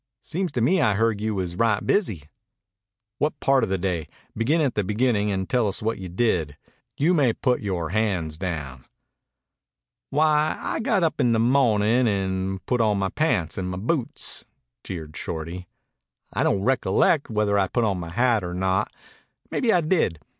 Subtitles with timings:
[0.23, 2.23] "Seems to me I heard you was right busy."
[3.19, 4.07] "What part of the day?
[4.35, 6.57] Begin at the beginnin' and tell us what you did.
[6.97, 8.85] You may put yore hands down."
[10.09, 14.43] "Why, I got up in the mo'nin' and put on my pants an' my boots,"
[14.83, 15.67] jeered Shorty.
[16.33, 18.91] "I don't recolleck whether I put on my hat or not.
[19.51, 20.19] Maybe I did.